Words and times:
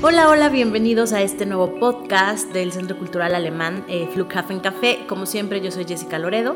Hola, 0.00 0.28
hola, 0.28 0.48
bienvenidos 0.48 1.12
a 1.12 1.22
este 1.22 1.44
nuevo 1.44 1.80
podcast 1.80 2.52
del 2.52 2.70
Centro 2.70 2.96
Cultural 2.96 3.34
Alemán 3.34 3.84
eh, 3.88 4.08
Flughafen 4.12 4.60
Café. 4.60 5.00
Como 5.08 5.26
siempre, 5.26 5.60
yo 5.60 5.72
soy 5.72 5.86
Jessica 5.86 6.20
Loredo 6.20 6.54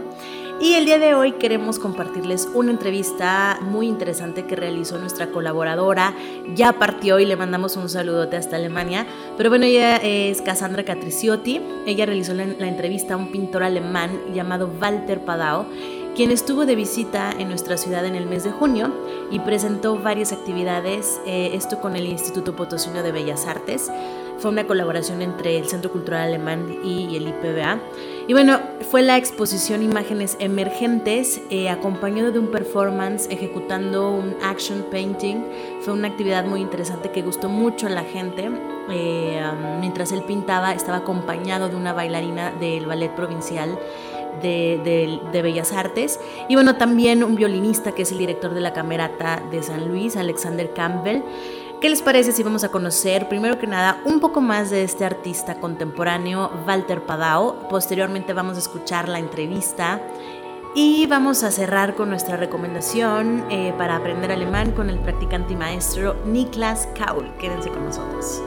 y 0.60 0.74
el 0.74 0.84
día 0.84 1.00
de 1.00 1.14
hoy 1.14 1.32
queremos 1.32 1.80
compartirles 1.80 2.48
una 2.54 2.70
entrevista 2.70 3.58
muy 3.60 3.88
interesante 3.88 4.46
que 4.46 4.54
realizó 4.54 4.96
nuestra 4.98 5.32
colaboradora. 5.32 6.14
Ya 6.54 6.74
partió 6.74 7.18
y 7.18 7.26
le 7.26 7.34
mandamos 7.34 7.76
un 7.76 7.88
saludote 7.88 8.36
hasta 8.36 8.54
Alemania. 8.54 9.08
Pero 9.36 9.48
bueno, 9.48 9.64
ella 9.64 9.96
es 9.96 10.40
Cassandra 10.40 10.84
Catriciotti. 10.84 11.60
Ella 11.84 12.06
realizó 12.06 12.34
la, 12.34 12.46
la 12.46 12.68
entrevista 12.68 13.14
a 13.14 13.16
un 13.16 13.32
pintor 13.32 13.64
alemán 13.64 14.20
llamado 14.32 14.70
Walter 14.80 15.18
Padao 15.24 15.66
quien 16.14 16.30
estuvo 16.30 16.66
de 16.66 16.76
visita 16.76 17.32
en 17.38 17.48
nuestra 17.48 17.76
ciudad 17.76 18.04
en 18.04 18.14
el 18.14 18.26
mes 18.26 18.44
de 18.44 18.50
junio 18.50 18.92
y 19.30 19.38
presentó 19.40 19.98
varias 19.98 20.32
actividades, 20.32 21.20
eh, 21.26 21.50
esto 21.54 21.80
con 21.80 21.96
el 21.96 22.06
Instituto 22.06 22.54
Potosino 22.54 23.02
de 23.02 23.12
Bellas 23.12 23.46
Artes. 23.46 23.90
Fue 24.38 24.50
una 24.50 24.66
colaboración 24.66 25.22
entre 25.22 25.56
el 25.56 25.68
Centro 25.68 25.90
Cultural 25.90 26.22
Alemán 26.22 26.78
y 26.84 27.16
el 27.16 27.28
IPBA. 27.28 27.78
Y 28.26 28.32
bueno, 28.32 28.60
fue 28.90 29.02
la 29.02 29.16
exposición 29.16 29.82
Imágenes 29.82 30.36
Emergentes, 30.38 31.40
eh, 31.50 31.68
acompañado 31.68 32.32
de 32.32 32.40
un 32.40 32.48
performance 32.48 33.28
ejecutando 33.30 34.10
un 34.10 34.36
action 34.42 34.84
painting. 34.90 35.44
Fue 35.80 35.94
una 35.94 36.08
actividad 36.08 36.44
muy 36.44 36.60
interesante 36.60 37.10
que 37.10 37.22
gustó 37.22 37.48
mucho 37.48 37.86
a 37.86 37.90
la 37.90 38.04
gente. 38.04 38.50
Eh, 38.90 39.42
mientras 39.80 40.12
él 40.12 40.22
pintaba, 40.22 40.74
estaba 40.74 40.98
acompañado 40.98 41.68
de 41.68 41.76
una 41.76 41.92
bailarina 41.92 42.50
del 42.52 42.86
Ballet 42.86 43.14
Provincial 43.14 43.78
de, 44.40 45.42
Bellas 45.42 45.72
Artes. 45.72 46.20
Y 46.48 46.54
bueno, 46.54 46.76
también 46.76 47.24
un 47.24 47.34
violinista 47.34 47.92
que 47.92 48.02
es 48.02 48.12
el 48.12 48.18
director 48.18 48.54
de 48.54 48.60
la 48.60 48.72
Camerata 48.72 49.42
de 49.50 49.62
San 49.62 49.88
Luis, 49.88 50.16
Alexander 50.16 50.72
Campbell. 50.72 51.22
¿Qué 51.80 51.90
les 51.90 52.00
parece 52.00 52.30
si 52.30 52.44
vamos 52.44 52.62
a 52.62 52.68
conocer, 52.68 53.28
primero 53.28 53.58
que 53.58 53.66
nada, 53.66 54.00
un 54.04 54.20
poco 54.20 54.40
más 54.40 54.70
de 54.70 54.84
este 54.84 55.04
artista 55.04 55.56
contemporáneo, 55.56 56.48
Walter 56.64 57.02
Padao? 57.02 57.68
Posteriormente 57.68 58.32
vamos 58.32 58.56
a 58.56 58.60
escuchar 58.60 59.08
la 59.08 59.18
entrevista 59.18 60.00
y 60.74 61.06
vamos 61.06 61.42
a 61.42 61.50
cerrar 61.50 61.94
con 61.96 62.08
nuestra 62.08 62.36
recomendación 62.36 63.44
eh, 63.50 63.74
para 63.76 63.96
aprender 63.96 64.30
alemán 64.30 64.70
con 64.72 64.90
el 64.90 64.98
practicante 65.00 65.54
y 65.54 65.56
maestro 65.56 66.14
Niklas 66.24 66.88
Kaul. 66.94 67.32
Quédense 67.38 67.68
con 67.70 67.84
nosotros. 67.84 68.42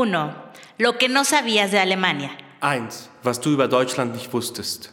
1. 0.00 0.34
Lo 0.78 0.96
que 0.96 1.10
no 1.10 1.26
sabías 1.26 1.72
de 1.72 1.78
Alemania. 1.78 2.30
1. 2.62 2.88
Was 3.22 3.38
du 3.38 3.50
über 3.50 3.68
Deutschland 3.68 4.14
nicht 4.14 4.32
wusstest. 4.32 4.88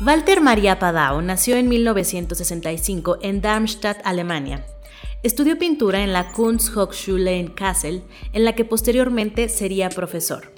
Walter 0.00 0.40
Maria 0.40 0.78
Padau 0.78 1.20
nació 1.20 1.56
en 1.56 1.68
1965 1.68 3.18
en 3.20 3.42
Darmstadt, 3.42 3.98
Alemania. 4.04 4.64
Estudió 5.22 5.58
pintura 5.58 6.02
en 6.02 6.14
la 6.14 6.32
Kunsthochschule 6.32 7.36
in 7.36 7.48
Kassel, 7.48 8.02
en 8.32 8.46
la 8.46 8.54
que 8.54 8.64
posteriormente 8.64 9.50
sería 9.50 9.90
profesor. 9.90 10.50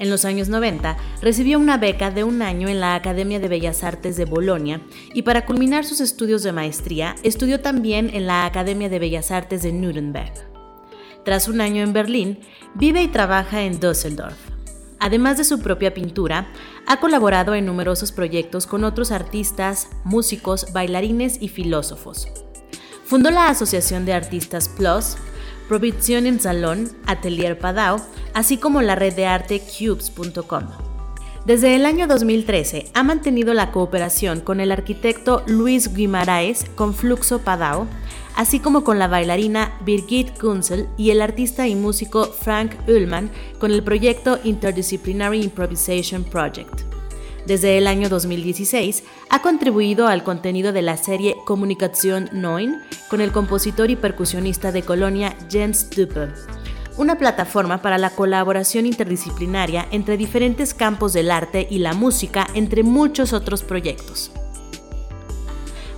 En 0.00 0.10
los 0.10 0.24
años 0.24 0.48
90 0.48 0.96
recibió 1.20 1.60
una 1.60 1.76
beca 1.76 2.10
de 2.10 2.24
un 2.24 2.42
año 2.42 2.68
en 2.68 2.80
la 2.80 2.96
Academia 2.96 3.38
de 3.38 3.46
Bellas 3.46 3.84
Artes 3.84 4.16
de 4.16 4.24
Bolonia 4.24 4.80
y 5.14 5.22
para 5.22 5.46
culminar 5.46 5.84
sus 5.84 6.00
estudios 6.00 6.42
de 6.42 6.50
maestría 6.50 7.14
estudió 7.22 7.60
también 7.60 8.10
en 8.12 8.26
la 8.26 8.44
Academia 8.44 8.88
de 8.88 8.98
Bellas 8.98 9.30
Artes 9.30 9.62
de 9.62 9.70
Nuremberg. 9.70 10.51
Tras 11.24 11.48
un 11.48 11.60
año 11.60 11.82
en 11.82 11.92
Berlín, 11.92 12.40
vive 12.74 13.02
y 13.02 13.08
trabaja 13.08 13.62
en 13.62 13.78
Düsseldorf. 13.78 14.36
Además 14.98 15.36
de 15.36 15.44
su 15.44 15.60
propia 15.60 15.94
pintura, 15.94 16.52
ha 16.86 17.00
colaborado 17.00 17.54
en 17.54 17.66
numerosos 17.66 18.12
proyectos 18.12 18.66
con 18.66 18.84
otros 18.84 19.10
artistas, 19.10 19.88
músicos, 20.04 20.72
bailarines 20.72 21.42
y 21.42 21.48
filósofos. 21.48 22.28
Fundó 23.04 23.30
la 23.30 23.48
Asociación 23.48 24.04
de 24.04 24.12
Artistas 24.12 24.68
Plus, 24.68 25.16
Provision 25.68 26.26
en 26.26 26.40
Salón, 26.40 26.88
Atelier 27.06 27.58
Padao, 27.58 27.96
así 28.32 28.58
como 28.58 28.80
la 28.80 28.94
red 28.94 29.14
de 29.14 29.26
arte 29.26 29.60
cubes.com. 29.60 30.91
Desde 31.44 31.74
el 31.74 31.86
año 31.86 32.06
2013 32.06 32.92
ha 32.94 33.02
mantenido 33.02 33.52
la 33.52 33.72
cooperación 33.72 34.40
con 34.40 34.60
el 34.60 34.70
arquitecto 34.70 35.42
Luis 35.48 35.92
Guimaraes 35.92 36.66
con 36.76 36.94
Fluxo 36.94 37.40
Padao, 37.40 37.88
así 38.36 38.60
como 38.60 38.84
con 38.84 39.00
la 39.00 39.08
bailarina 39.08 39.76
Birgit 39.84 40.40
Gunzel 40.40 40.88
y 40.96 41.10
el 41.10 41.20
artista 41.20 41.66
y 41.66 41.74
músico 41.74 42.26
Frank 42.26 42.74
Ullman 42.86 43.28
con 43.58 43.72
el 43.72 43.82
proyecto 43.82 44.38
Interdisciplinary 44.44 45.42
Improvisation 45.42 46.22
Project. 46.22 46.82
Desde 47.44 47.76
el 47.76 47.88
año 47.88 48.08
2016 48.08 49.02
ha 49.28 49.42
contribuido 49.42 50.06
al 50.06 50.22
contenido 50.22 50.72
de 50.72 50.82
la 50.82 50.96
serie 50.96 51.34
Comunicación 51.44 52.30
Neun 52.32 52.82
con 53.10 53.20
el 53.20 53.32
compositor 53.32 53.90
y 53.90 53.96
percusionista 53.96 54.70
de 54.70 54.82
Colonia 54.82 55.36
Jens 55.50 55.90
Duppe 55.90 56.28
una 56.96 57.16
plataforma 57.16 57.82
para 57.82 57.98
la 57.98 58.10
colaboración 58.10 58.86
interdisciplinaria 58.86 59.86
entre 59.90 60.16
diferentes 60.16 60.74
campos 60.74 61.12
del 61.12 61.30
arte 61.30 61.66
y 61.70 61.78
la 61.78 61.94
música, 61.94 62.46
entre 62.54 62.82
muchos 62.82 63.32
otros 63.32 63.62
proyectos. 63.62 64.30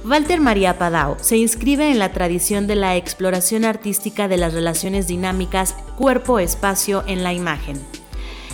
Walter 0.04 0.38
María 0.38 0.76
Padao 0.76 1.16
se 1.20 1.38
inscribe 1.38 1.90
en 1.90 1.98
la 1.98 2.12
tradición 2.12 2.66
de 2.66 2.76
la 2.76 2.94
exploración 2.96 3.64
artística 3.64 4.28
de 4.28 4.36
las 4.36 4.52
relaciones 4.52 5.06
dinámicas 5.06 5.74
cuerpo-espacio 5.96 7.04
en 7.06 7.22
la 7.22 7.32
imagen. 7.32 7.80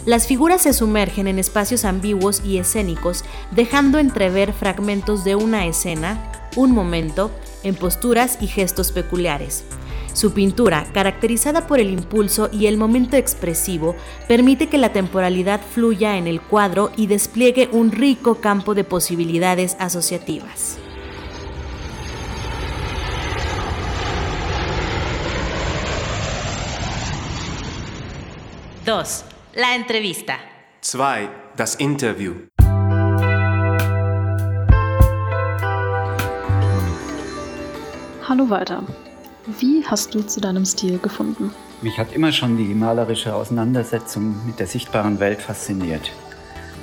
Las 0.07 0.27
figuras 0.27 0.63
se 0.63 0.73
sumergen 0.73 1.27
en 1.27 1.39
espacios 1.39 1.85
ambiguos 1.85 2.41
y 2.45 2.59
escénicos, 2.59 3.25
dejando 3.51 3.99
entrever 3.99 4.53
fragmentos 4.53 5.25
de 5.25 5.35
una 5.35 5.67
escena, 5.67 6.49
un 6.57 6.73
momento, 6.73 7.31
en 7.65 7.75
posturas 7.75 8.39
y 8.41 8.47
gestos 8.47 8.93
peculiares. 8.93 9.65
Su 10.13 10.33
pintura, 10.33 10.87
caracterizada 10.93 11.67
por 11.67 11.81
el 11.81 11.91
impulso 11.91 12.49
y 12.53 12.67
el 12.67 12.77
momento 12.77 13.17
expresivo, 13.17 13.95
permite 14.29 14.69
que 14.69 14.79
la 14.79 14.93
temporalidad 14.93 15.61
fluya 15.61 16.17
en 16.17 16.27
el 16.27 16.41
cuadro 16.41 16.91
y 16.97 17.07
despliegue 17.07 17.69
un 17.73 17.93
rico 17.93 18.37
campo 18.37 18.75
de 18.75 18.85
posibilidades 18.85 19.77
asociativas. 19.79 20.79
2. 28.85 29.25
La 29.55 29.77
entrevista. 29.77 30.39
2. 30.83 31.29
Das 31.57 31.77
Interview. 31.79 32.49
Hallo 38.27 38.45
Walter. 38.45 39.10
Wie 39.59 39.85
hast 39.85 40.15
du 40.15 40.23
zu 40.23 40.41
deinem 40.41 40.65
Stil 40.65 40.99
gefunden? 40.99 41.51
Mich 41.83 41.99
hat 41.99 42.13
immer 42.13 42.31
schon 42.31 42.57
die 42.57 42.75
malerische 42.75 43.35
Auseinandersetzung 43.35 44.47
mit 44.47 44.61
der 44.61 44.67
sichtbaren 44.67 45.19
Welt 45.19 45.41
fasziniert. 45.41 46.13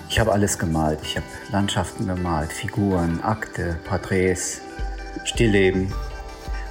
Ich 0.09 0.19
habe 0.19 0.33
alles 0.33 0.57
gemalt. 0.57 0.99
Ich 1.03 1.15
habe 1.15 1.25
Landschaften 1.51 2.07
gemalt, 2.07 2.51
Figuren, 2.51 3.21
Akte, 3.21 3.79
Porträts, 3.87 4.61
Stillleben. 5.23 5.93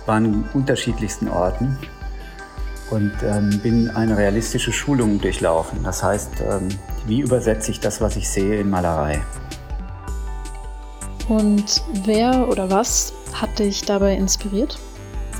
Waren 0.06 0.24
in 0.24 0.44
unterschiedlichsten 0.54 1.28
Orten 1.28 1.78
und 2.90 3.12
ähm, 3.24 3.58
bin 3.62 3.90
eine 3.90 4.16
realistische 4.16 4.72
Schulung 4.72 5.20
durchlaufen. 5.20 5.82
Das 5.82 6.02
heißt, 6.02 6.30
ähm, 6.48 6.68
wie 7.06 7.20
übersetze 7.20 7.70
ich 7.70 7.80
das, 7.80 8.00
was 8.00 8.16
ich 8.16 8.28
sehe, 8.28 8.60
in 8.60 8.70
Malerei? 8.70 9.22
Und 11.28 11.82
wer 12.04 12.48
oder 12.48 12.70
was 12.70 13.12
hat 13.32 13.58
dich 13.58 13.82
dabei 13.82 14.14
inspiriert? 14.14 14.78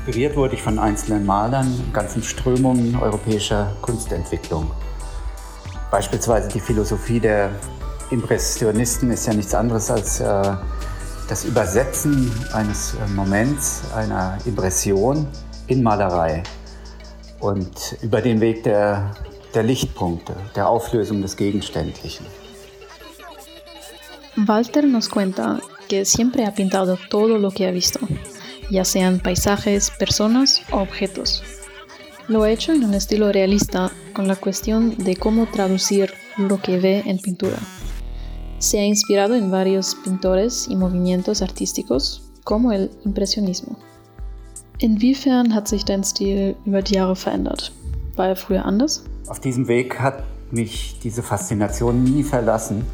Inspiriert 0.07 0.37
wurde 0.37 0.55
ich 0.55 0.63
von 0.63 0.79
einzelnen 0.79 1.25
Malern, 1.25 1.67
ganzen 1.91 2.23
Strömungen 2.23 2.95
europäischer 2.95 3.75
Kunstentwicklung. 3.81 4.71
Beispielsweise 5.91 6.47
die 6.47 6.61
Philosophie 6.61 7.19
der 7.19 7.49
Impressionisten 8.09 9.11
ist 9.11 9.27
ja 9.27 9.33
nichts 9.33 9.53
anderes 9.53 9.91
als 9.91 10.21
äh, 10.21 10.55
das 11.27 11.43
Übersetzen 11.43 12.31
eines 12.53 12.93
äh, 12.93 13.13
Moments, 13.15 13.81
einer 13.93 14.37
Impression 14.45 15.27
in 15.67 15.83
Malerei 15.83 16.41
und 17.41 17.97
über 18.01 18.21
den 18.21 18.39
Weg 18.39 18.63
der, 18.63 19.11
der 19.53 19.63
Lichtpunkte, 19.63 20.37
der 20.55 20.69
Auflösung 20.69 21.21
des 21.21 21.35
Gegenständlichen. 21.35 22.25
Walter 24.37 24.83
nos 24.83 25.09
cuenta 25.09 25.59
que 25.89 26.05
siempre 26.05 26.45
ha 26.45 26.51
pintado 26.51 26.97
todo 27.09 27.37
lo 27.37 27.51
que 27.51 27.67
ha 27.67 27.71
visto, 27.71 27.99
ya 28.69 28.85
sean 28.85 29.19
paisajes, 29.19 29.91
personas 29.91 30.61
o 30.71 30.77
objetos. 30.77 31.43
Lo 32.27 32.43
ha 32.43 32.51
hecho 32.51 32.73
en 32.73 32.83
un 32.83 32.93
estilo 32.93 33.31
realista 33.31 33.91
con 34.13 34.27
la 34.27 34.35
cuestión 34.35 34.97
de 34.97 35.15
cómo 35.15 35.45
traducir 35.47 36.13
lo 36.37 36.61
que 36.61 36.77
ve 36.77 37.03
en 37.05 37.19
pintura. 37.19 37.57
Se 38.59 38.79
ha 38.79 38.85
inspirado 38.85 39.35
en 39.35 39.49
varios 39.51 39.95
pintores 39.95 40.67
y 40.67 40.75
movimientos 40.75 41.41
artísticos 41.41 42.23
como 42.43 42.71
el 42.71 42.91
impresionismo. 43.05 43.77
Inwiefern 44.79 45.53
hat 45.53 45.67
sich 45.67 45.85
dein 45.85 46.03
Stil 46.03 46.55
über 46.65 46.81
die 46.81 46.95
Jahre 46.95 47.15
verändert? 47.15 47.71
War 48.15 48.29
er 48.29 48.35
früher 48.35 48.65
anders? 48.65 49.03
Auf 49.27 49.39
diesem 49.39 49.67
Weg 49.67 49.99
hat 49.99 50.23
mich 50.51 50.99
diese 51.03 51.23
Faszination 51.23 52.03
nie 52.03 52.23
verlassen, 52.23 52.85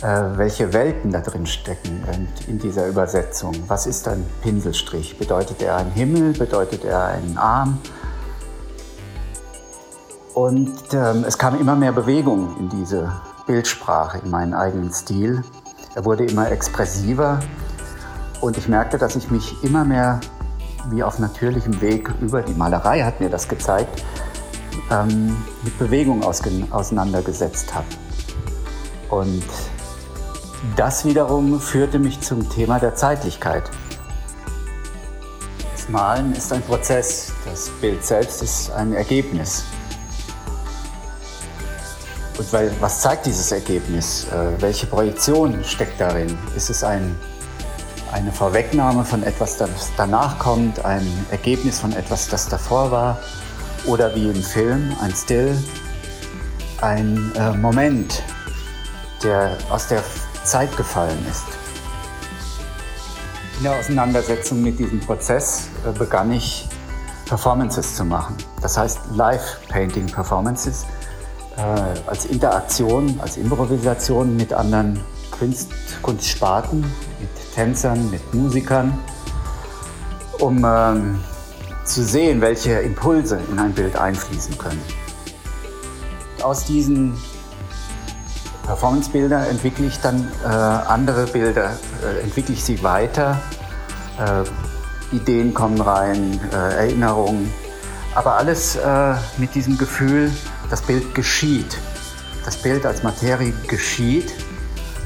welche 0.00 0.72
Welten 0.72 1.10
da 1.10 1.20
drin 1.20 1.46
stecken 1.46 2.28
in 2.46 2.58
dieser 2.58 2.86
Übersetzung. 2.86 3.52
Was 3.66 3.86
ist 3.86 4.06
ein 4.06 4.24
Pinselstrich? 4.42 5.18
Bedeutet 5.18 5.60
er 5.62 5.76
ein 5.76 5.90
Himmel? 5.90 6.32
Bedeutet 6.34 6.84
er 6.84 7.06
einen 7.06 7.36
Arm? 7.36 7.78
Und 10.34 10.72
ähm, 10.92 11.24
es 11.26 11.36
kam 11.36 11.58
immer 11.58 11.74
mehr 11.74 11.90
Bewegung 11.90 12.56
in 12.60 12.68
diese 12.68 13.12
Bildsprache, 13.48 14.18
in 14.18 14.30
meinen 14.30 14.54
eigenen 14.54 14.92
Stil. 14.92 15.42
Er 15.96 16.04
wurde 16.04 16.26
immer 16.26 16.48
expressiver 16.52 17.40
und 18.40 18.56
ich 18.56 18.68
merkte, 18.68 18.98
dass 18.98 19.16
ich 19.16 19.32
mich 19.32 19.64
immer 19.64 19.84
mehr 19.84 20.20
wie 20.90 21.02
auf 21.02 21.18
natürlichem 21.18 21.80
Weg 21.80 22.08
über 22.20 22.42
die 22.42 22.54
Malerei, 22.54 23.02
hat 23.02 23.20
mir 23.20 23.30
das 23.30 23.48
gezeigt, 23.48 24.04
ähm, 24.92 25.36
mit 25.64 25.76
Bewegung 25.76 26.22
auseinandergesetzt 26.22 27.74
habe. 27.74 27.86
Und 29.10 29.42
das 30.76 31.04
wiederum 31.04 31.60
führte 31.60 31.98
mich 31.98 32.20
zum 32.20 32.48
Thema 32.48 32.78
der 32.78 32.94
Zeitlichkeit. 32.94 33.70
Das 35.72 35.88
Malen 35.88 36.34
ist 36.34 36.52
ein 36.52 36.62
Prozess, 36.62 37.32
das 37.44 37.70
Bild 37.80 38.04
selbst 38.04 38.42
ist 38.42 38.70
ein 38.72 38.92
Ergebnis. 38.92 39.64
Und 42.36 42.52
weil, 42.52 42.72
was 42.80 43.00
zeigt 43.00 43.26
dieses 43.26 43.50
Ergebnis? 43.50 44.26
Äh, 44.30 44.60
welche 44.60 44.86
Projektion 44.86 45.64
steckt 45.64 46.00
darin? 46.00 46.38
Ist 46.56 46.70
es 46.70 46.84
ein, 46.84 47.16
eine 48.12 48.30
Vorwegnahme 48.30 49.04
von 49.04 49.22
etwas, 49.22 49.56
das 49.56 49.90
danach 49.96 50.38
kommt, 50.38 50.84
ein 50.84 51.06
Ergebnis 51.30 51.80
von 51.80 51.92
etwas, 51.92 52.28
das 52.28 52.48
davor 52.48 52.90
war? 52.90 53.18
Oder 53.86 54.14
wie 54.14 54.28
im 54.28 54.42
Film, 54.42 54.94
ein 55.00 55.12
Still, 55.12 55.56
ein 56.80 57.32
äh, 57.34 57.52
Moment, 57.52 58.22
der 59.22 59.56
aus 59.70 59.88
der 59.88 60.02
Zeit 60.48 60.74
gefallen 60.76 61.24
ist. 61.30 61.44
In 63.58 63.64
der 63.64 63.78
Auseinandersetzung 63.78 64.62
mit 64.62 64.78
diesem 64.78 65.00
Prozess 65.00 65.68
äh, 65.86 65.92
begann 65.92 66.32
ich 66.32 66.68
Performances 67.26 67.96
zu 67.96 68.04
machen. 68.04 68.36
Das 68.62 68.78
heißt 68.78 68.98
Live-Painting-Performances 69.14 70.86
äh, 71.56 71.60
als 72.08 72.24
Interaktion, 72.24 73.20
als 73.20 73.36
Improvisation 73.36 74.36
mit 74.36 74.52
anderen 74.54 75.00
Kunst, 75.30 75.70
Kunstsparten, 76.00 76.80
mit 76.80 77.54
Tänzern, 77.54 78.10
mit 78.10 78.32
Musikern, 78.32 78.98
um 80.38 80.64
ähm, 80.64 81.18
zu 81.84 82.02
sehen, 82.02 82.40
welche 82.40 82.72
Impulse 82.80 83.38
in 83.50 83.58
ein 83.58 83.72
Bild 83.72 83.96
einfließen 83.96 84.56
können. 84.56 84.80
Aus 86.42 86.64
diesen 86.64 87.18
Performancebilder 88.68 89.48
entwickle 89.48 89.86
ich 89.86 89.98
dann 90.00 90.30
äh, 90.44 90.46
andere 90.46 91.26
Bilder, 91.26 91.70
äh, 92.04 92.22
entwickle 92.22 92.54
ich 92.54 92.62
sie 92.62 92.82
weiter. 92.82 93.40
Äh, 94.18 95.16
Ideen 95.16 95.54
kommen 95.54 95.80
rein, 95.80 96.38
äh, 96.52 96.74
Erinnerungen, 96.74 97.50
aber 98.14 98.34
alles 98.34 98.76
äh, 98.76 99.14
mit 99.38 99.54
diesem 99.54 99.78
Gefühl, 99.78 100.30
das 100.68 100.82
Bild 100.82 101.14
geschieht. 101.14 101.78
Das 102.44 102.58
Bild 102.58 102.84
als 102.84 103.02
Materie 103.02 103.54
geschieht 103.68 104.34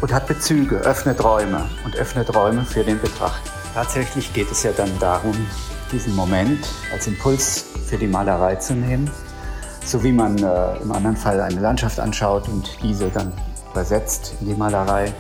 und 0.01 0.13
hat 0.13 0.27
Bezüge, 0.27 0.79
öffnet 0.79 1.23
Räume 1.23 1.71
und 1.85 1.95
öffnet 1.95 2.35
Räume 2.35 2.65
für 2.65 2.83
den 2.83 3.01
Betrachter. 3.01 3.49
Tatsächlich 3.75 4.33
geht 4.33 4.51
es 4.51 4.65
ja 4.65 4.73
dann 4.73 4.91
darum, 4.99 5.37
diesen 5.93 6.17
Moment 6.17 6.67
als 6.93 7.07
Impuls 7.07 7.67
für 7.87 7.97
die 7.97 8.09
Malerei 8.09 8.57
zu 8.57 8.75
nehmen, 8.75 9.09
so 9.85 10.03
wie 10.03 10.13
man 10.13 10.37
äh, 10.37 10.77
im 10.79 10.91
anderen 10.91 11.17
Fall 11.17 11.41
eine 11.41 11.61
Landschaft 11.61 12.01
anschaut 12.01 12.49
und 12.49 12.69
diese 12.83 13.09
dann 13.09 13.33
übersetzt 13.73 14.35
in 14.41 14.49
die 14.49 14.55
Malerei. 14.55 15.13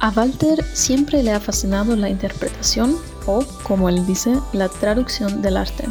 A 0.00 0.10
Walter 0.16 0.64
siempre 0.72 1.22
le 1.22 1.32
ha 1.32 1.40
fascinado 1.40 1.94
la 1.94 2.08
interpretación 2.08 2.96
o, 3.26 3.44
como 3.64 3.88
él 3.88 4.06
dice, 4.06 4.38
la 4.52 4.68
traducción 4.68 5.42
del 5.42 5.58
arte. 5.58 5.84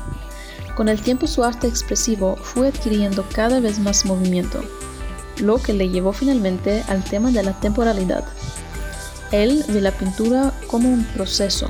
Con 0.75 0.89
el 0.89 1.01
tiempo 1.01 1.27
su 1.27 1.43
arte 1.43 1.67
expresivo 1.67 2.35
fue 2.37 2.69
adquiriendo 2.69 3.23
cada 3.33 3.59
vez 3.59 3.77
más 3.79 4.05
movimiento, 4.05 4.63
lo 5.37 5.57
que 5.57 5.73
le 5.73 5.89
llevó 5.89 6.11
finalmente 6.11 6.83
al 6.87 7.03
tema 7.03 7.31
de 7.31 7.43
la 7.43 7.53
temporalidad. 7.59 8.23
Él 9.31 9.63
ve 9.67 9.81
la 9.81 9.91
pintura 9.91 10.53
como 10.67 10.89
un 10.89 11.03
proceso 11.13 11.67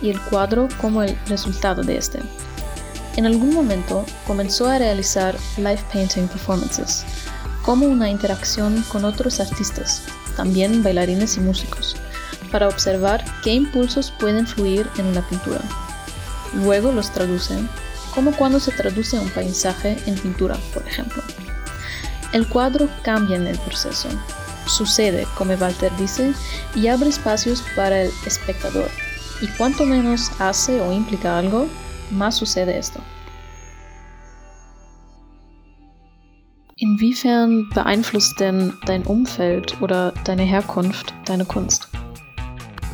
y 0.00 0.08
el 0.08 0.20
cuadro 0.22 0.68
como 0.80 1.02
el 1.02 1.18
resultado 1.26 1.82
de 1.82 1.98
este. 1.98 2.20
En 3.16 3.26
algún 3.26 3.52
momento 3.52 4.06
comenzó 4.26 4.66
a 4.66 4.78
realizar 4.78 5.36
live 5.58 5.82
painting 5.92 6.26
performances, 6.28 7.04
como 7.62 7.86
una 7.86 8.10
interacción 8.10 8.82
con 8.88 9.04
otros 9.04 9.40
artistas, 9.40 10.02
también 10.36 10.82
bailarines 10.82 11.36
y 11.36 11.40
músicos, 11.40 11.96
para 12.50 12.68
observar 12.68 13.24
qué 13.42 13.54
impulsos 13.54 14.10
pueden 14.10 14.46
fluir 14.46 14.88
en 14.98 15.06
una 15.06 15.26
pintura. 15.28 15.60
Luego 16.54 16.92
los 16.92 17.10
traducen, 17.12 17.68
como 18.14 18.32
cuando 18.32 18.60
se 18.60 18.72
traduce 18.72 19.18
un 19.18 19.30
paisaje 19.30 19.96
en 20.06 20.16
pintura, 20.16 20.56
por 20.74 20.86
ejemplo. 20.86 21.22
El 22.32 22.46
cuadro 22.48 22.88
cambia 23.02 23.36
en 23.36 23.46
el 23.46 23.58
proceso, 23.58 24.08
sucede, 24.66 25.26
como 25.36 25.54
Walter 25.54 25.92
dice, 25.98 26.32
y 26.74 26.88
abre 26.88 27.10
espacios 27.10 27.62
para 27.76 28.02
el 28.02 28.10
espectador. 28.26 28.88
Y 29.40 29.48
cuanto 29.48 29.84
menos 29.84 30.30
hace 30.38 30.80
o 30.80 30.92
implica 30.92 31.38
algo, 31.38 31.68
más 32.10 32.36
sucede 32.36 32.78
esto. 32.78 33.00
Inwiefern 37.02 37.68
beeinflusst 37.74 38.38
denn 38.38 38.74
dein 38.86 39.02
Umfeld 39.02 39.82
oder 39.82 40.12
deine 40.22 40.44
Herkunft 40.44 41.12
deine 41.24 41.44
Kunst? 41.44 41.88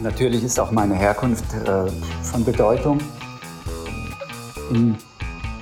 Natürlich 0.03 0.43
ist 0.43 0.59
auch 0.59 0.71
meine 0.71 0.95
Herkunft 0.95 1.45
äh, 1.53 1.91
von 2.23 2.43
Bedeutung. 2.43 3.01
In 4.73 4.97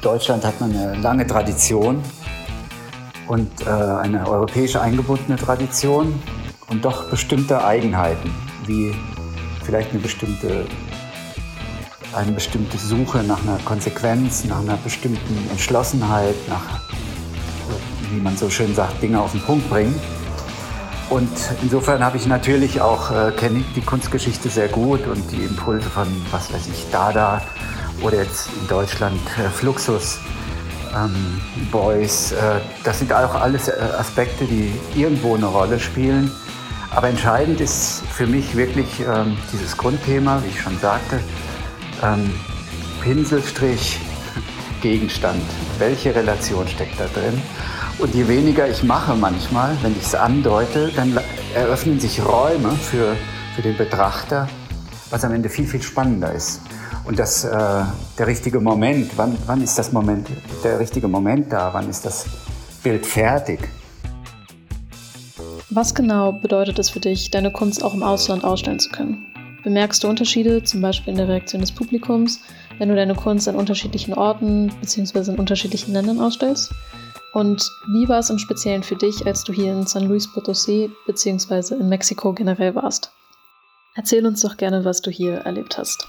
Deutschland 0.00 0.44
hat 0.44 0.60
man 0.60 0.70
eine 0.70 0.94
lange 0.94 1.26
Tradition 1.26 2.00
und 3.26 3.50
äh, 3.62 3.68
eine 3.68 4.24
europäische 4.28 4.80
eingebundene 4.80 5.34
Tradition 5.34 6.14
und 6.68 6.84
doch 6.84 7.10
bestimmte 7.10 7.64
Eigenheiten, 7.64 8.30
wie 8.64 8.94
vielleicht 9.64 9.90
eine 9.90 9.98
bestimmte, 9.98 10.66
eine 12.14 12.30
bestimmte 12.30 12.78
Suche 12.78 13.24
nach 13.24 13.42
einer 13.42 13.58
Konsequenz, 13.64 14.44
nach 14.44 14.60
einer 14.60 14.76
bestimmten 14.76 15.50
Entschlossenheit, 15.50 16.36
nach 16.48 16.86
wie 18.10 18.20
man 18.20 18.36
so 18.36 18.50
schön 18.50 18.74
sagt, 18.74 19.02
Dinge 19.02 19.20
auf 19.20 19.32
den 19.32 19.40
Punkt 19.40 19.68
bringen. 19.70 19.94
Und 21.08 21.30
insofern 21.62 22.04
habe 22.04 22.16
ich 22.16 22.26
natürlich 22.26 22.80
auch, 22.80 23.10
äh, 23.10 23.30
kenne 23.30 23.62
die 23.76 23.80
Kunstgeschichte 23.80 24.48
sehr 24.48 24.68
gut 24.68 25.06
und 25.06 25.30
die 25.30 25.44
Impulse 25.44 25.88
von, 25.88 26.08
was 26.32 26.52
weiß 26.52 26.66
ich, 26.66 26.86
Dada 26.90 27.42
oder 28.02 28.18
jetzt 28.18 28.48
in 28.60 28.66
Deutschland 28.66 29.20
äh, 29.38 29.48
Fluxus, 29.48 30.18
ähm, 30.94 31.40
Boys. 31.70 32.32
Äh, 32.32 32.60
das 32.82 32.98
sind 32.98 33.12
auch 33.12 33.34
alles 33.34 33.68
äh, 33.68 33.72
Aspekte, 33.98 34.44
die 34.46 34.72
irgendwo 34.96 35.36
eine 35.36 35.46
Rolle 35.46 35.78
spielen. 35.78 36.30
Aber 36.90 37.08
entscheidend 37.08 37.60
ist 37.60 38.02
für 38.12 38.26
mich 38.26 38.56
wirklich 38.56 39.00
ähm, 39.00 39.36
dieses 39.52 39.76
Grundthema, 39.76 40.42
wie 40.42 40.48
ich 40.48 40.60
schon 40.60 40.78
sagte, 40.78 41.20
ähm, 42.02 42.32
Pinselstrich, 43.02 44.00
Gegenstand. 44.80 45.42
Welche 45.78 46.14
Relation 46.14 46.66
steckt 46.68 46.98
da 46.98 47.06
drin? 47.06 47.40
Und 47.98 48.14
je 48.14 48.26
weniger 48.28 48.68
ich 48.68 48.82
mache 48.82 49.14
manchmal, 49.14 49.76
wenn 49.82 49.92
ich 49.92 50.02
es 50.06 50.14
andeute, 50.14 50.90
dann 50.94 51.18
eröffnen 51.54 52.00
sich 52.00 52.24
Räume 52.24 52.72
für, 52.72 53.16
für 53.54 53.62
den 53.62 53.76
Betrachter, 53.76 54.48
was 55.10 55.24
am 55.24 55.32
Ende 55.32 55.48
viel, 55.48 55.66
viel 55.66 55.82
spannender 55.82 56.32
ist. 56.32 56.60
Und 57.04 57.18
das, 57.18 57.44
äh, 57.44 57.50
der 58.18 58.26
richtige 58.26 58.60
Moment, 58.60 59.12
wann, 59.16 59.36
wann 59.46 59.62
ist 59.62 59.78
das 59.78 59.92
Moment, 59.92 60.28
der 60.64 60.80
richtige 60.80 61.08
Moment 61.08 61.52
da, 61.52 61.72
wann 61.72 61.88
ist 61.88 62.04
das 62.04 62.26
Bild 62.82 63.06
fertig? 63.06 63.60
Was 65.70 65.94
genau 65.94 66.32
bedeutet 66.32 66.78
es 66.78 66.90
für 66.90 67.00
dich, 67.00 67.30
deine 67.30 67.52
Kunst 67.52 67.84
auch 67.84 67.92
im 67.92 68.02
Ausland 68.02 68.44
ausstellen 68.44 68.78
zu 68.78 68.90
können? 68.90 69.26
Bemerkst 69.62 70.02
du 70.04 70.08
Unterschiede, 70.08 70.62
zum 70.62 70.80
Beispiel 70.80 71.12
in 71.12 71.18
der 71.18 71.28
Reaktion 71.28 71.60
des 71.60 71.72
Publikums, 71.72 72.40
wenn 72.78 72.88
du 72.88 72.94
deine 72.94 73.14
Kunst 73.14 73.48
an 73.48 73.56
unterschiedlichen 73.56 74.14
Orten 74.14 74.72
bzw. 74.80 75.32
in 75.32 75.38
unterschiedlichen 75.38 75.92
Ländern 75.92 76.20
ausstellst? 76.20 76.72
Und 77.32 77.70
wie 77.92 78.08
war 78.08 78.20
es 78.20 78.30
im 78.30 78.38
Speziellen 78.38 78.82
für 78.82 78.96
dich, 78.96 79.26
als 79.26 79.44
du 79.44 79.52
hier 79.52 79.72
in 79.72 79.86
San 79.86 80.04
Luis 80.04 80.26
Potosí 80.26 80.90
bzw. 81.06 81.74
in 81.74 81.88
Mexiko 81.88 82.32
generell 82.32 82.74
warst? 82.74 83.12
Erzähl 83.94 84.26
uns 84.26 84.40
doch 84.42 84.56
gerne, 84.56 84.84
was 84.84 85.00
du 85.00 85.10
hier 85.10 85.38
erlebt 85.38 85.78
hast. 85.78 86.06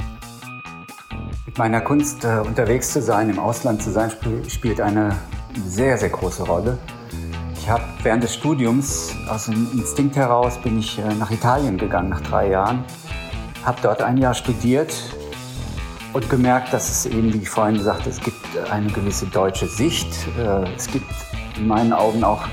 Mit 1.45 1.57
meiner 1.57 1.81
Kunst 1.81 2.23
äh, 2.23 2.39
unterwegs 2.45 2.93
zu 2.93 3.01
sein, 3.01 3.29
im 3.29 3.39
Ausland 3.39 3.81
zu 3.81 3.91
sein, 3.91 4.09
sp 4.11 4.43
spielt 4.47 4.81
eine 4.81 5.15
sehr, 5.65 5.97
sehr 5.97 6.09
große 6.09 6.43
Rolle. 6.43 6.77
Ich 7.53 7.69
habe 7.69 7.83
während 8.03 8.23
des 8.23 8.33
Studiums 8.33 9.13
aus 9.29 9.45
dem 9.45 9.67
Instinkt 9.73 10.15
heraus 10.15 10.57
bin 10.61 10.79
ich 10.79 10.99
äh, 10.99 11.13
nach 11.15 11.31
Italien 11.31 11.77
gegangen 11.77 12.09
nach 12.09 12.21
drei 12.21 12.49
Jahren, 12.49 12.85
habe 13.65 13.79
dort 13.81 14.01
ein 14.01 14.17
Jahr 14.17 14.33
studiert 14.33 14.93
und 16.17 16.29
gemerkt, 16.31 16.73
dass 16.73 16.89
es 16.89 17.05
eben, 17.05 17.31
wie 17.31 17.37
ich 17.37 17.49
vorhin 17.49 17.77
gesagt 17.77 18.07
es 18.07 18.19
gibt 18.19 18.43
eine 18.71 18.87
gewisse 18.87 19.27
deutsche 19.27 19.67
Sicht. 19.67 20.07
Äh, 20.35 20.67
es 20.75 20.87
gibt 20.87 21.05
in 21.57 21.67
meinen 21.67 21.93
Augen 21.93 22.23
auch 22.23 22.43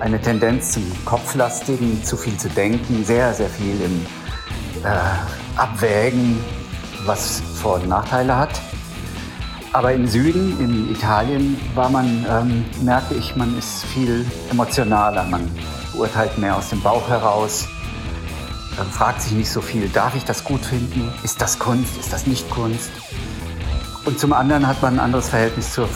eine 0.00 0.20
Tendenz 0.20 0.72
zum 0.72 0.82
Kopflastigen, 1.04 2.02
zu 2.02 2.16
viel 2.16 2.36
zu 2.36 2.48
denken, 2.48 3.04
sehr, 3.04 3.32
sehr 3.32 3.48
viel 3.48 3.80
im 3.80 4.06
äh, 4.82 4.88
Abwägen, 5.56 6.42
was 7.06 7.40
Vor- 7.62 7.76
und 7.76 7.88
Nachteile 7.88 8.36
hat. 8.36 8.60
Aber 9.72 9.92
im 9.92 10.08
Süden, 10.08 10.58
in 10.58 10.90
Italien, 10.90 11.60
war 11.76 11.90
man, 11.90 12.26
ähm, 12.28 12.64
merke 12.82 13.14
ich, 13.14 13.36
man 13.36 13.56
ist 13.56 13.84
viel 13.84 14.26
emotionaler. 14.50 15.22
Man 15.24 15.48
beurteilt 15.92 16.36
mehr 16.38 16.56
aus 16.56 16.70
dem 16.70 16.82
Bauch 16.82 17.08
heraus. 17.08 17.68
Man 18.76 18.88
fragt 18.90 19.22
sich 19.22 19.32
nicht 19.32 19.50
so 19.50 19.60
viel, 19.60 19.88
darf 19.88 20.14
ich 20.14 20.24
das 20.24 20.44
gut 20.44 20.64
finden? 20.64 21.12
Ist 21.22 21.40
das 21.40 21.58
Kunst? 21.58 21.98
Ist 21.98 22.12
das 22.12 22.26
nicht 22.26 22.48
Kunst? 22.50 22.90
Und 24.04 24.18
zum 24.18 24.32
anderen 24.32 24.66
hat 24.66 24.80
man 24.80 24.94
ein 24.94 25.00
anderes 25.00 25.28
Verhältnis 25.28 25.72
zur, 25.72 25.88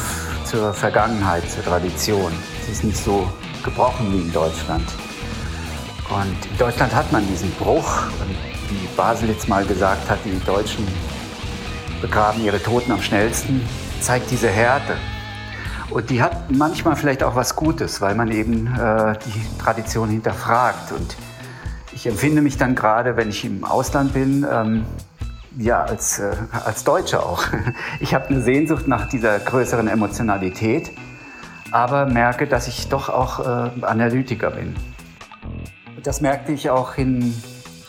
zur 0.45 0.75
Vergangenheit, 0.75 1.51
zur 1.51 1.65
Tradition. 1.65 2.33
Sie 2.67 2.73
ist 2.73 2.85
nicht 2.85 2.99
so 3.03 3.29
gebrochen 3.63 4.13
wie 4.13 4.21
in 4.21 4.33
Deutschland. 4.33 4.85
Und 6.11 6.47
in 6.51 6.59
Deutschland 6.59 6.95
hat 6.95 7.11
man 7.13 7.27
diesen 7.27 7.51
Bruch. 7.53 8.03
Und 8.21 8.37
wie 8.71 8.87
Baselitz 8.97 9.49
mal 9.49 9.65
gesagt 9.65 10.09
hat, 10.11 10.19
die 10.25 10.39
Deutschen 10.45 10.87
begraben 12.03 12.45
ihre 12.45 12.63
Toten 12.63 12.93
am 12.93 13.01
schnellsten, 13.01 13.67
zeigt 14.01 14.31
diese 14.31 14.49
Härte. 14.49 14.97
Und 15.91 16.11
die 16.11 16.23
hat 16.23 16.51
manchmal 16.51 16.97
vielleicht 16.97 17.23
auch 17.23 17.35
was 17.35 17.57
Gutes, 17.57 18.01
weil 18.01 18.15
man 18.15 18.31
eben 18.31 18.67
äh, 18.67 19.17
die 19.25 19.59
Tradition 19.63 20.09
hinterfragt. 20.09 20.93
Und 20.93 21.17
ich 21.95 22.07
empfinde 22.07 22.43
mich 22.43 22.57
dann 22.57 22.75
gerade, 22.75 23.17
wenn 23.17 23.29
ich 23.29 23.45
im 23.45 23.65
Ausland 23.65 24.13
bin, 24.13 24.47
ähm, 24.51 24.85
ja, 25.57 25.83
als, 25.85 26.19
äh, 26.19 26.35
als 26.65 26.85
Deutscher 26.85 27.25
auch. 27.25 27.45
Ich 28.01 28.15
habe 28.15 28.27
eine 28.27 28.43
Sehnsucht 28.43 28.89
nach 28.89 29.09
dieser 29.09 29.39
größeren 29.39 29.89
Emotionalität, 29.89 30.91
aber 31.71 32.07
merke, 32.07 32.47
dass 32.47 32.69
ich 32.69 32.89
doch 32.89 33.09
auch 33.09 33.41
äh, 33.41 33.71
Analytiker 33.83 34.51
bin. 34.51 34.75
Das 36.03 36.21
merkte 36.21 36.53
ich 36.53 36.71
auch 36.71 36.99
in, 36.99 37.35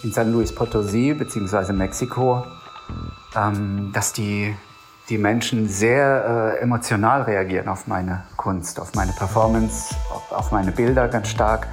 in 0.04 0.12
San 0.12 0.32
Luis 0.32 0.56
Potosí 0.56 1.14
bzw. 1.18 1.74
Mexiko 1.74 2.46
ähm, 3.36 3.92
dass 3.94 4.14
die, 4.14 4.56
die 5.10 5.18
Menschen 5.18 5.68
sehr 5.68 6.56
äh, 6.58 6.62
emotional 6.62 7.24
reagieren 7.24 7.68
auf 7.68 7.88
meine 7.88 8.24
Kunst, 8.38 8.80
auf 8.80 8.94
meine 8.96 9.12
Performance, 9.14 9.96
auf, 10.12 10.32
auf 10.32 10.52
meine 10.52 10.72
Bilder 10.72 11.08
ganz 11.08 11.30
stark. 11.30 11.68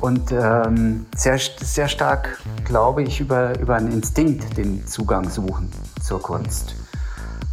Und 0.00 0.32
ähm, 0.32 1.06
sehr, 1.14 1.38
sehr 1.38 1.88
stark, 1.88 2.40
glaube 2.64 3.02
ich, 3.02 3.20
über, 3.20 3.58
über 3.58 3.76
einen 3.76 3.92
Instinkt 3.92 4.56
den 4.56 4.86
Zugang 4.86 5.28
suchen 5.28 5.70
zur 6.02 6.22
Kunst. 6.22 6.74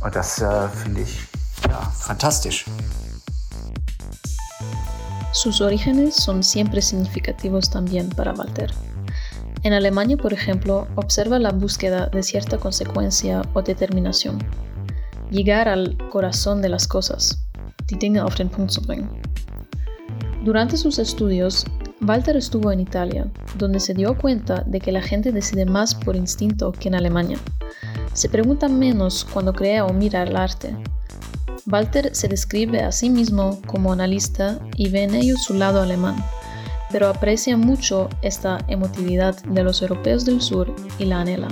Und 0.02 0.16
das 0.16 0.42
äh, 0.42 0.68
finde 0.70 1.02
ich 1.02 1.28
ja, 1.68 1.82
fantastisch. 1.94 2.66
Sus 5.34 5.60
orígenes 5.62 6.16
son 6.16 6.42
siempre 6.42 6.82
significativos 6.82 7.70
también 7.70 8.10
para 8.10 8.34
Walter. 8.34 8.72
En 9.64 9.74
Alemania, 9.74 10.16
por 10.18 10.32
ejemplo, 10.32 10.88
observa 10.96 11.40
la 11.40 11.52
búsqueda 11.52 12.08
de 12.08 12.24
cierta 12.24 12.58
consecuencia 12.58 13.42
o 13.54 13.62
determinación. 13.62 14.40
Llegar 15.30 15.68
al 15.68 15.98
corazón 16.10 16.62
de 16.62 16.70
las 16.70 16.88
cosas, 16.88 17.38
die 17.90 17.98
Dinge 17.98 18.22
auf 18.22 18.36
den 18.36 18.50
Punkt 18.50 18.72
zu 18.72 18.82
bringen. 18.82 19.10
Durante 20.46 20.78
sus 20.78 21.00
estudios, 21.00 21.66
Walter 22.02 22.38
estuvo 22.38 22.72
en 22.72 22.80
Italia, 22.80 23.28
donde 23.58 23.80
se 23.80 23.94
dio 23.94 24.18
cuenta 24.18 24.64
de 24.66 24.80
que 24.80 24.92
la 24.92 25.02
gente 25.02 25.32
decide 25.32 25.66
más 25.66 25.96
por 25.96 26.16
instinto 26.16 26.72
que 26.72 26.88
en 26.88 26.96
Alemania. 26.96 27.38
Se 28.14 28.30
pregunta 28.30 28.68
menos 28.68 29.26
cuando 29.26 29.54
crea 29.54 29.86
o 29.86 29.94
mira 29.94 30.24
el 30.24 30.36
arte. 30.36 30.76
Walter 31.66 32.16
se 32.16 32.28
describe 32.28 32.82
a 32.82 32.92
sí 32.92 33.10
mismo 33.10 33.60
como 33.68 33.92
analista 33.92 34.60
y 34.76 34.90
ve 34.90 35.04
en 35.04 35.16
ello 35.16 35.36
su 35.38 35.54
lado 35.54 35.82
alemán 35.82 36.16
pero 36.92 37.08
aprecia 37.08 37.58
mucho 37.58 38.10
esta 38.22 38.64
emotividad 38.68 39.42
de 39.44 39.64
los 39.64 39.82
europeos 39.82 40.26
del 40.26 40.42
sur 40.42 40.74
y 41.00 41.06
la 41.06 41.22
anhela. 41.22 41.48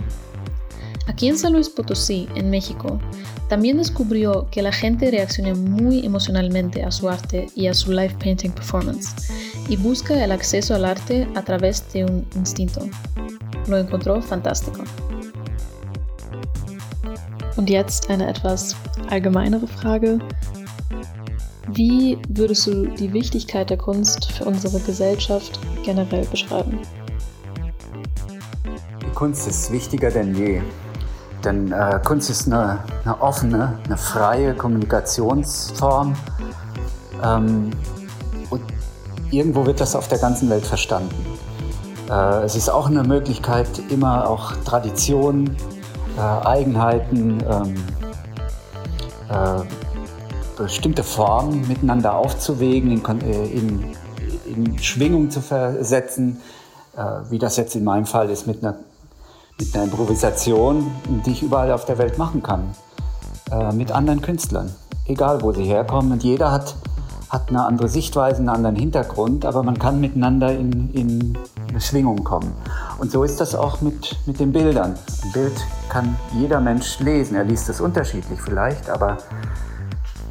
Aquí 1.08 1.28
en 1.28 1.38
San 1.38 1.54
Luis 1.54 1.70
Potosí, 1.70 2.28
en 2.36 2.50
México, 2.50 3.00
también 3.48 3.78
descubrió 3.78 4.48
que 4.50 4.64
la 4.64 4.72
gente 4.72 5.12
reacciona 5.12 5.54
muy 5.54 6.04
emocionalmente 6.04 6.84
a 6.84 6.92
su 6.92 7.10
arte 7.10 7.48
y 7.56 7.68
a 7.68 7.76
su 7.76 7.92
live 7.92 8.16
painting 8.20 8.52
performance 8.52 9.14
y 9.68 9.78
busca 9.78 10.24
el 10.24 10.32
acceso 10.32 10.76
al 10.76 10.86
arte 10.86 11.28
a 11.36 11.42
través 11.42 11.92
de 11.94 12.06
un 12.06 12.26
instinto. 12.36 12.82
Lo 13.68 13.78
encontró 13.78 14.22
fantástico. 14.22 14.84
Und 17.58 17.70
jetzt 17.70 18.10
eine 18.10 18.28
etwas 18.28 18.76
allgemeinere 19.10 19.68
Frage. 19.68 20.20
Wie 21.70 22.18
würdest 22.30 22.68
du 22.68 22.88
die 22.88 23.12
Wichtigkeit 23.12 23.70
der 23.70 23.78
Kunst 23.78 24.32
für 24.32 24.46
unsere 24.46 24.80
Gesellschaft 24.82 25.60
generell 25.84 26.26
beschreiben? 26.26 26.80
Die 29.02 29.12
Kunst 29.16 29.48
ist 29.48 29.72
wichtiger 29.72 30.12
denn 30.12 30.36
je. 30.36 30.62
Denn 31.44 31.72
äh, 31.72 32.00
Kunst 32.04 32.30
ist 32.30 32.48
eine, 32.48 32.84
eine, 33.04 33.22
offene, 33.22 33.80
eine 33.86 33.98
freie 33.98 34.54
Kommunikationsform. 34.54 36.16
Ähm, 37.24 37.72
irgendwo 39.38 39.66
wird 39.66 39.82
das 39.82 39.96
auf 39.96 40.08
der 40.08 40.18
ganzen 40.18 40.50
Welt 40.50 40.66
verstanden. 40.66 41.16
Äh, 42.10 42.44
es 42.44 42.56
ist 42.56 42.70
auch 42.70 42.88
eine 42.88 43.04
Möglichkeit, 43.04 43.68
immer 43.90 44.30
auch 44.30 44.54
Traditionen, 44.64 45.56
äh, 46.18 46.22
Eigenheiten, 46.22 47.44
ähm, 47.50 47.76
äh, 49.30 49.64
bestimmte 50.58 51.04
Formen 51.04 51.68
miteinander 51.68 52.16
aufzuwägen, 52.16 52.92
in, 52.92 53.22
in, 53.22 53.96
in 54.46 54.80
Schwingung 54.80 55.30
zu 55.30 55.42
versetzen, 55.42 56.40
wie 57.30 57.40
das 57.40 57.58
jetzt 57.58 57.76
in 57.76 57.84
meinem 57.84 58.06
Fall 58.06 58.30
ist 58.30 58.48
mit 58.48 58.64
einer, 58.64 58.78
mit 59.60 59.76
einer 59.76 59.84
Improvisation, 59.84 60.90
die 61.26 61.32
ich 61.32 61.44
überall 61.44 61.74
auf 61.74 61.84
der 61.84 61.98
Welt 61.98 62.18
machen 62.18 62.42
kann, 62.42 62.74
mit 63.74 63.92
anderen 63.92 64.22
Künstlern, 64.22 64.74
egal 65.08 65.42
wo 65.42 65.52
sie 65.52 65.66
herkommen. 65.66 66.14
Und 66.14 66.24
jeder 66.24 66.54
hat, 66.54 66.76
hat 67.36 67.50
eine 67.50 67.66
andere 67.66 67.90
Sichtweise, 67.90 68.40
einen 68.40 68.50
anderen 68.50 68.76
Hintergrund, 68.78 69.46
aber 69.46 69.62
man 69.62 69.78
kann 69.78 70.00
miteinander 70.00 70.52
in, 70.52 70.90
in 70.94 71.38
Schwingung 71.82 72.24
kommen. 72.24 72.54
Und 72.98 73.12
so 73.12 73.24
ist 73.24 73.42
das 73.42 73.54
auch 73.56 73.82
mit, 73.82 74.16
mit 74.26 74.40
den 74.40 74.54
Bildern. 74.54 74.96
Ein 75.24 75.32
Bild 75.34 75.54
kann 75.90 76.16
jeder 76.34 76.62
Mensch 76.62 77.00
lesen. 77.00 77.36
Er 77.36 77.44
liest 77.44 77.68
es 77.68 77.82
unterschiedlich 77.82 78.40
vielleicht, 78.42 78.90
aber 78.90 79.18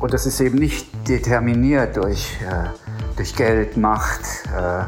und 0.01 0.13
das 0.13 0.27
ist 0.27 0.41
eben 0.41 0.59
nicht 0.59 0.87
determiniert 1.07 1.97
durch, 1.97 2.39
äh, 2.43 2.69
durch 3.17 3.37
Geld, 3.37 3.77
Macht 3.77 4.23
äh, 4.55 4.85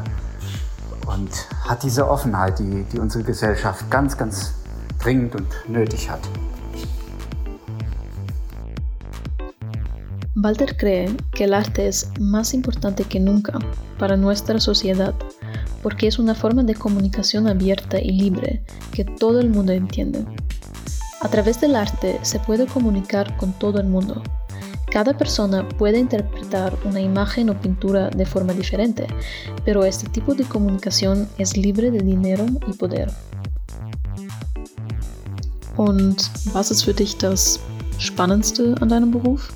und 1.07 1.29
hat 1.67 1.83
diese 1.83 2.09
Offenheit, 2.09 2.59
die, 2.59 2.83
die 2.91 2.99
unsere 2.99 3.23
Gesellschaft 3.23 3.89
ganz, 3.91 4.17
ganz 4.17 4.53
dringend 4.99 5.35
und 5.35 5.47
nötig 5.67 6.09
hat. 6.09 6.21
Walter 10.41 10.77
cree 10.77 11.15
que 11.33 11.45
el 11.45 11.53
arte 11.53 11.87
es 11.87 12.11
más 12.19 12.53
importante 12.53 13.03
que 13.03 13.19
nunca 13.19 13.57
para 13.97 14.15
nuestra 14.15 14.59
sociedad 14.59 15.13
porque 15.83 16.07
es 16.07 16.19
una 16.19 16.35
forma 16.35 16.63
de 16.63 16.75
comunicación 16.75 17.47
abierta 17.47 17.99
y 17.99 18.11
libre 18.11 18.63
que 18.91 19.03
todo 19.03 19.39
el 19.39 19.49
mundo 19.49 19.73
entiende. 19.73 20.25
A 21.21 21.29
través 21.29 21.59
del 21.59 21.75
arte 21.75 22.19
se 22.21 22.39
puede 22.39 22.67
comunicar 22.67 23.35
con 23.37 23.53
todo 23.53 23.79
el 23.79 23.87
mundo, 23.87 24.21
Cada 24.89 25.17
persona 25.17 25.67
puede 25.67 25.99
interpretar 25.99 26.73
una 26.85 27.01
imagen 27.01 27.49
o 27.49 27.59
pintura 27.59 28.09
de 28.09 28.25
forma 28.25 28.53
diferente, 28.53 29.05
pero 29.65 29.83
este 29.83 30.09
tipo 30.09 30.33
de 30.33 30.45
comunicación 30.45 31.27
es 31.37 31.57
libre 31.57 31.91
de 31.91 31.99
dinero 31.99 32.45
y 32.67 32.73
poder. 32.73 33.11
Und 35.75 36.17
was 36.53 36.71
ist 36.71 36.85
für 36.85 36.93
dich 36.93 37.17
das 37.17 37.59
Spannendste 37.99 38.75
an 38.79 38.89
deinem 38.89 39.11
Beruf? 39.11 39.51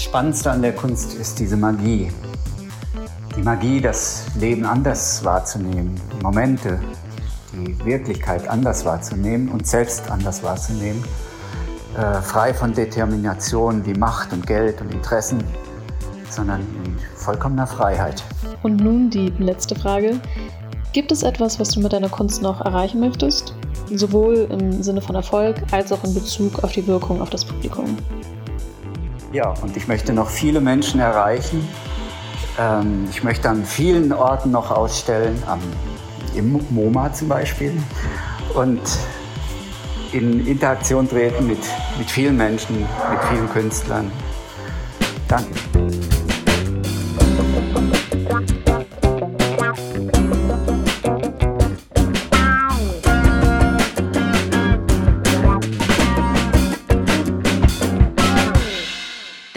Das 0.00 0.06
Spannendste 0.06 0.50
an 0.50 0.62
der 0.62 0.74
Kunst 0.74 1.12
ist 1.12 1.38
diese 1.38 1.58
Magie. 1.58 2.10
Die 3.36 3.42
Magie, 3.42 3.82
das 3.82 4.24
Leben 4.34 4.64
anders 4.64 5.22
wahrzunehmen, 5.26 6.00
Momente, 6.22 6.80
die 7.52 7.84
Wirklichkeit 7.84 8.48
anders 8.48 8.86
wahrzunehmen 8.86 9.50
und 9.50 9.66
selbst 9.66 10.10
anders 10.10 10.42
wahrzunehmen 10.42 11.04
äh, 11.98 12.22
frei 12.22 12.54
von 12.54 12.72
Determination 12.72 13.84
wie 13.84 13.92
Macht 13.92 14.32
und 14.32 14.46
Geld 14.46 14.80
und 14.80 14.90
Interessen, 14.90 15.44
sondern 16.30 16.62
in 16.82 16.96
vollkommener 17.16 17.66
Freiheit. 17.66 18.24
Und 18.62 18.80
nun 18.80 19.10
die 19.10 19.28
letzte 19.38 19.74
Frage. 19.74 20.18
Gibt 20.94 21.12
es 21.12 21.22
etwas, 21.22 21.60
was 21.60 21.72
du 21.72 21.80
mit 21.80 21.92
deiner 21.92 22.08
Kunst 22.08 22.40
noch 22.40 22.62
erreichen 22.62 23.00
möchtest? 23.00 23.54
Sowohl 23.94 24.48
im 24.50 24.82
Sinne 24.82 25.02
von 25.02 25.14
Erfolg 25.14 25.56
als 25.72 25.92
auch 25.92 26.02
in 26.04 26.14
Bezug 26.14 26.64
auf 26.64 26.72
die 26.72 26.86
Wirkung 26.86 27.20
auf 27.20 27.28
das 27.28 27.44
Publikum. 27.44 27.98
Ja, 29.32 29.54
und 29.62 29.76
ich 29.76 29.86
möchte 29.86 30.12
noch 30.12 30.28
viele 30.28 30.60
Menschen 30.60 30.98
erreichen. 30.98 31.68
Ähm, 32.58 33.06
ich 33.10 33.22
möchte 33.22 33.48
an 33.48 33.64
vielen 33.64 34.12
Orten 34.12 34.50
noch 34.50 34.70
ausstellen, 34.72 35.40
im 36.34 36.60
MoMA 36.70 37.12
zum 37.12 37.28
Beispiel. 37.28 37.72
Und 38.54 38.80
in 40.12 40.46
Interaktion 40.46 41.08
treten 41.08 41.46
mit, 41.46 41.60
mit 41.98 42.10
vielen 42.10 42.36
Menschen, 42.36 42.80
mit 42.80 43.24
vielen 43.30 43.48
Künstlern. 43.50 44.10
Danke. 45.28 45.79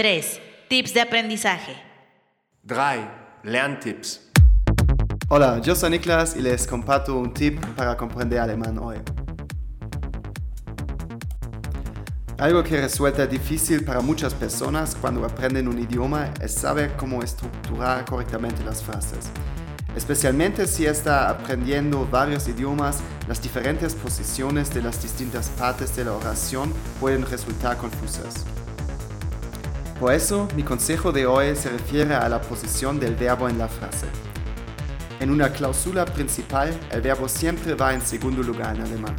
Tres, 0.03 0.41
tips 0.67 0.93
de 0.93 0.99
aprendizaje. 0.99 1.77
3. 2.67 3.07
Lerntipps. 3.43 4.19
Hola, 5.29 5.61
yo 5.61 5.75
soy 5.75 5.91
Niklas 5.91 6.35
y 6.35 6.41
les 6.41 6.67
comparto 6.67 7.17
un 7.17 7.33
tip 7.33 7.63
para 7.77 7.95
comprender 7.95 8.39
alemán 8.39 8.77
hoy. 8.79 8.97
Algo 12.37 12.61
que 12.65 12.81
resulta 12.81 13.25
difícil 13.25 13.85
para 13.85 14.01
muchas 14.01 14.33
personas 14.33 14.93
cuando 14.93 15.23
aprenden 15.23 15.69
un 15.69 15.79
idioma 15.79 16.33
es 16.41 16.53
saber 16.53 16.97
cómo 16.97 17.23
estructurar 17.23 18.03
correctamente 18.03 18.61
las 18.65 18.83
frases. 18.83 19.29
Especialmente 19.95 20.67
si 20.67 20.85
está 20.85 21.29
aprendiendo 21.29 22.05
varios 22.11 22.49
idiomas, 22.49 22.99
las 23.29 23.41
diferentes 23.41 23.95
posiciones 23.95 24.73
de 24.73 24.81
las 24.81 25.01
distintas 25.01 25.47
partes 25.51 25.95
de 25.95 26.03
la 26.03 26.11
oración 26.11 26.73
pueden 26.99 27.25
resultar 27.25 27.77
confusas. 27.77 28.45
Por 30.03 30.13
eso, 30.13 30.49
mi 30.53 30.63
consejo 30.63 31.13
de 31.13 31.25
hoy 31.25 31.55
se 31.55 31.69
refiere 31.69 32.13
a 32.13 32.27
la 32.27 32.41
posición 32.41 32.99
del 32.99 33.15
verbo 33.15 33.47
en 33.47 33.57
la 33.57 33.69
frase. 33.69 34.05
En 35.21 35.31
una 35.31 35.47
cláusula 35.53 36.03
principal, 36.03 36.77
el 36.91 36.99
verbo 36.99 37.29
siempre 37.29 37.73
va 37.73 37.93
en 37.93 38.01
segundo 38.01 38.43
lugar 38.43 38.75
en 38.75 38.81
alemán. 38.81 39.15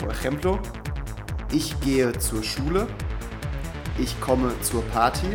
Por 0.00 0.10
ejemplo, 0.10 0.60
ich 1.52 1.76
gehe 1.84 2.12
zur 2.18 2.42
Schule, 2.42 2.88
ich 4.00 4.18
komme 4.18 4.50
zur 4.64 4.82
Party, 4.86 5.28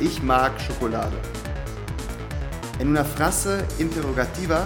ich 0.00 0.22
mag 0.22 0.58
Schokolade. 0.58 1.18
En 2.78 2.88
una 2.88 3.04
frase 3.04 3.66
interrogativa, 3.78 4.64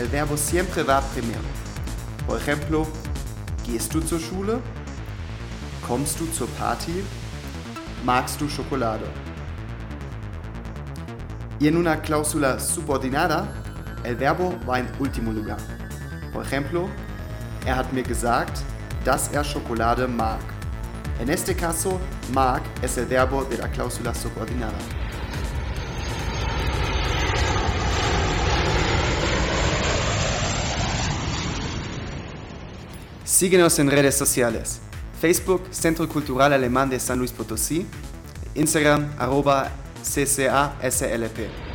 el 0.00 0.08
verbo 0.08 0.36
siempre 0.36 0.82
va 0.82 1.00
primero. 1.14 1.46
Por 2.26 2.36
ejemplo, 2.38 2.88
gehst 3.64 3.94
du 3.94 4.00
zur 4.00 4.18
Schule? 4.18 4.58
Kommst 5.86 6.18
du 6.18 6.26
zur 6.32 6.48
Party? 6.58 7.04
Magst 8.04 8.40
du 8.40 8.48
Schokolade? 8.48 9.06
Y 11.58 11.66
en 11.66 11.76
una 11.76 12.00
cláusula 12.00 12.60
subordinada, 12.60 13.48
el 14.04 14.14
verbo 14.14 14.56
va 14.68 14.78
en 14.78 14.88
último 15.00 15.32
lugar. 15.32 15.58
Por 16.32 16.44
ejemplo, 16.44 16.88
er 17.66 17.76
hat 17.76 17.92
mir 17.92 18.04
gesagt, 18.04 18.62
dass 19.04 19.28
er 19.32 19.44
Schokolade 19.44 20.06
mag. 20.06 20.38
En 21.20 21.28
este 21.28 21.56
caso, 21.56 21.98
mag 22.32 22.62
es 22.82 22.96
el 22.98 23.06
verbo 23.06 23.44
de 23.44 23.58
la 23.58 23.68
cláusula 23.68 24.14
subordinada. 24.14 24.78
Síguenos 33.24 33.78
en 33.80 33.90
redes 33.90 34.16
sociales. 34.16 34.80
Facebook, 35.20 35.62
Centro 35.70 36.08
Cultural 36.08 36.52
Alemán 36.52 36.90
de 36.90 37.00
San 37.00 37.18
Luis 37.18 37.32
Potosí. 37.32 37.86
Instagram, 38.54 39.10
arroba 39.18 39.70
CCASLP. 40.02 41.67